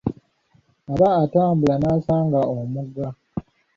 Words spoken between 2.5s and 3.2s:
omugga.